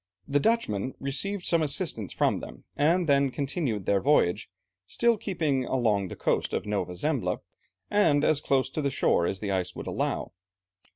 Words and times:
The 0.27 0.39
Dutchmen 0.39 0.95
received 0.99 1.45
some 1.45 1.61
assistance 1.61 2.11
from 2.11 2.39
them, 2.39 2.63
and 2.75 3.07
then 3.07 3.29
continued 3.29 3.85
their 3.85 4.01
voyage, 4.01 4.49
still 4.87 5.15
keeping 5.15 5.63
along 5.65 6.07
the 6.07 6.15
coast 6.15 6.53
of 6.53 6.65
Nova 6.65 6.95
Zembla, 6.95 7.39
and 7.87 8.23
as 8.23 8.41
close 8.41 8.75
in 8.75 8.89
shore 8.89 9.27
as 9.27 9.41
the 9.41 9.51
ice 9.51 9.75
would 9.75 9.85
allow. 9.85 10.31